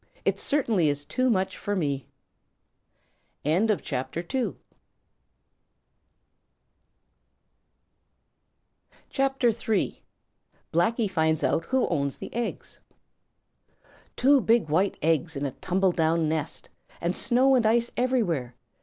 It 0.25 0.39
certainly 0.39 0.89
is 0.89 1.05
too 1.05 1.29
much 1.29 1.55
for 1.55 1.75
me." 1.75 2.07
CHAPTER 3.45 4.23
III: 4.33 4.55
Blacky 10.73 11.11
Finds 11.11 11.43
Out 11.43 11.65
Who 11.65 11.87
Owns 11.89 12.17
The 12.17 12.33
Eggs 12.33 12.79
Two 14.15 14.41
big 14.41 14.69
white 14.69 14.97
eggs 15.03 15.35
in 15.35 15.45
a 15.45 15.51
tumbledown 15.51 16.27
nest, 16.27 16.69
and 16.99 17.15
snow 17.15 17.53
and 17.53 17.63
ice 17.67 17.91
everywhere! 17.95 18.55